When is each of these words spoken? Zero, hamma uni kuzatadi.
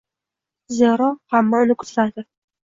Zero, 0.77 1.09
hamma 1.35 1.61
uni 1.67 1.77
kuzatadi. 1.83 2.27